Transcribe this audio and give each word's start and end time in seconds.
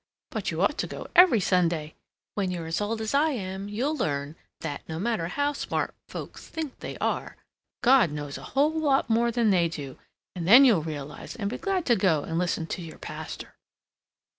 But 0.31 0.49
you 0.49 0.63
ought 0.63 0.79
to 0.79 0.87
go 0.87 1.05
every 1.15 1.39
Sunday! 1.39 1.93
When 2.33 2.49
you're 2.49 2.65
as 2.65 2.81
old 2.81 3.01
as 3.01 3.13
I 3.13 3.29
am, 3.33 3.69
you'll 3.69 3.95
learn 3.95 4.35
that 4.61 4.81
no 4.89 4.97
matter 4.97 5.27
how 5.27 5.53
smart 5.53 5.93
folks 6.07 6.47
think 6.49 6.79
they 6.79 6.97
are, 6.97 7.35
God 7.83 8.09
knows 8.11 8.35
a 8.35 8.41
whole 8.57 8.71
lot 8.79 9.11
more 9.11 9.29
than 9.29 9.51
they 9.51 9.69
do, 9.69 9.99
and 10.35 10.47
then 10.47 10.65
you'll 10.65 10.81
realize 10.81 11.35
and 11.35 11.51
be 11.51 11.59
glad 11.59 11.85
to 11.85 11.95
go 11.95 12.23
and 12.23 12.39
listen 12.39 12.65
to 12.65 12.81
your 12.81 12.97
pastor!" 12.97 13.53